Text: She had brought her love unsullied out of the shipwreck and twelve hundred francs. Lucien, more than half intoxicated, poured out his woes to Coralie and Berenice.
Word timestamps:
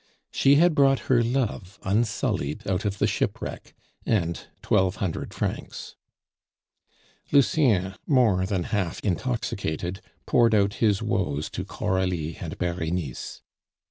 She 0.31 0.55
had 0.55 0.73
brought 0.73 1.01
her 1.13 1.21
love 1.21 1.77
unsullied 1.83 2.67
out 2.67 2.85
of 2.85 2.97
the 2.97 3.05
shipwreck 3.05 3.75
and 4.03 4.47
twelve 4.63 4.95
hundred 4.95 5.31
francs. 5.31 5.95
Lucien, 7.31 7.93
more 8.07 8.47
than 8.47 8.63
half 8.63 8.99
intoxicated, 9.01 10.01
poured 10.25 10.55
out 10.55 10.73
his 10.81 11.03
woes 11.03 11.51
to 11.51 11.63
Coralie 11.63 12.35
and 12.37 12.57
Berenice. 12.57 13.43